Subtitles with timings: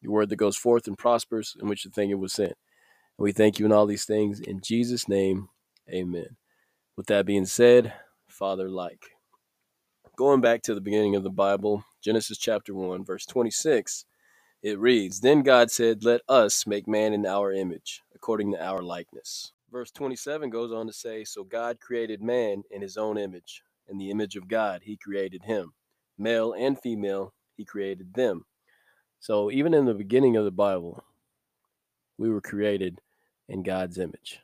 [0.00, 2.56] your word that goes forth and prospers, in which the thing it was sent.
[3.18, 4.40] And we thank you in all these things.
[4.40, 5.48] In Jesus' name,
[5.88, 6.36] amen.
[6.96, 7.92] With that being said,
[8.28, 9.04] Father like.
[10.16, 14.06] Going back to the beginning of the Bible, Genesis chapter 1, verse 26,
[14.62, 18.82] it reads Then God said, Let us make man in our image, according to our
[18.82, 19.52] likeness.
[19.70, 23.62] Verse 27 goes on to say, So God created man in his own image.
[23.88, 25.74] In the image of God, he created him.
[26.18, 28.44] Male and female, he created them.
[29.26, 31.02] So even in the beginning of the Bible,
[32.16, 33.00] we were created
[33.48, 34.38] in God's image.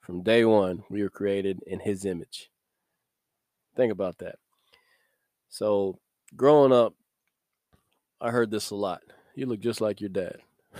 [0.00, 2.48] From day one, we were created in his image.
[3.74, 4.36] Think about that.
[5.48, 5.98] So
[6.36, 6.94] growing up,
[8.20, 9.02] I heard this a lot.
[9.34, 10.36] You look just like your dad.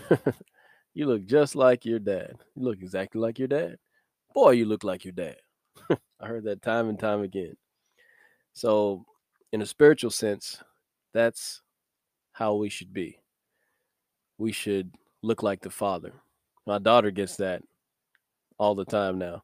[0.94, 2.36] you look just like your dad.
[2.54, 3.78] You look exactly like your dad.
[4.36, 5.38] Boy, you look like your dad.
[5.90, 7.56] I heard that time and time again.
[8.52, 9.04] So,
[9.52, 10.62] in a spiritual sense,
[11.12, 11.62] that's
[12.36, 13.18] how we should be.
[14.36, 14.92] We should
[15.22, 16.12] look like the Father.
[16.66, 17.62] My daughter gets that
[18.58, 19.42] all the time now.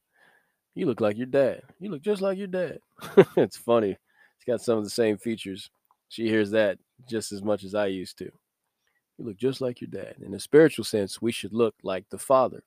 [0.74, 1.62] You look like your dad.
[1.80, 2.80] You look just like your dad.
[3.38, 3.96] it's funny.
[4.36, 5.70] It's got some of the same features.
[6.10, 8.30] She hears that just as much as I used to.
[9.16, 10.16] You look just like your dad.
[10.22, 12.62] In a spiritual sense, we should look like the Father.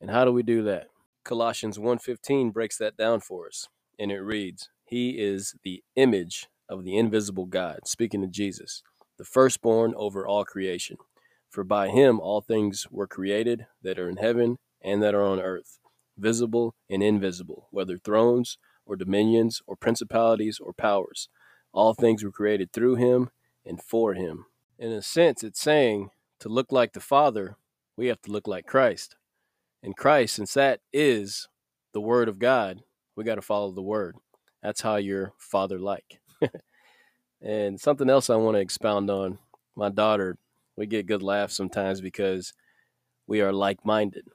[0.00, 0.86] And how do we do that?
[1.24, 6.84] Colossians 1:15 breaks that down for us, and it reads, "He is the image of
[6.84, 8.82] the invisible God," speaking of Jesus
[9.18, 10.96] the firstborn over all creation.
[11.48, 15.40] For by him all things were created that are in heaven and that are on
[15.40, 15.78] earth,
[16.16, 21.28] visible and invisible, whether thrones or dominions or principalities or powers.
[21.72, 23.30] All things were created through him
[23.64, 24.46] and for him.
[24.78, 27.56] In a sense, it's saying to look like the Father,
[27.96, 29.16] we have to look like Christ.
[29.82, 31.48] And Christ, since that is
[31.92, 32.82] the Word of God,
[33.16, 34.16] we got to follow the Word.
[34.62, 36.20] That's how you're father like.
[37.42, 39.38] And something else I want to expound on
[39.74, 40.38] my daughter,
[40.76, 42.52] we get good laughs sometimes because
[43.26, 44.28] we are like minded.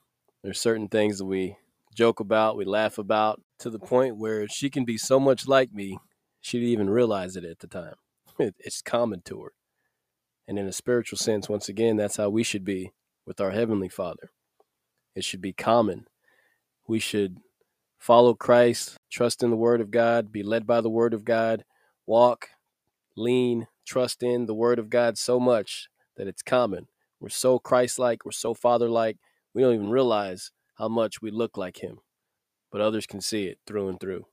[0.44, 1.58] There's certain things that we
[1.96, 5.74] joke about, we laugh about to the point where she can be so much like
[5.74, 5.98] me,
[6.42, 7.96] she didn't even realize it at the time.
[8.40, 9.54] it's common to her.
[10.48, 12.92] And in a spiritual sense, once again, that's how we should be
[13.26, 14.32] with our Heavenly Father.
[15.16, 16.08] It should be common.
[16.88, 17.40] We should
[17.98, 21.66] follow Christ, trust in the Word of God, be led by the Word of God,
[22.06, 22.50] walk
[23.18, 26.88] lean, trust in the word of God so much that it's common.
[27.20, 29.18] We're so Christ like, we're so Father like,
[29.54, 31.98] we don't even realize how much we look like Him.
[32.72, 34.26] But others can see it through and through.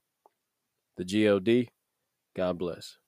[0.96, 1.70] The GOD,
[2.36, 2.98] God bless.